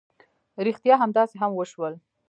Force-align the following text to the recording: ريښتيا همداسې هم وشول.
ريښتيا 0.67 0.95
همداسې 1.01 1.35
هم 1.41 1.51
وشول. 1.55 1.93